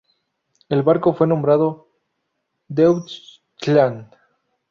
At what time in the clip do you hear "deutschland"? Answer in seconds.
2.67-4.09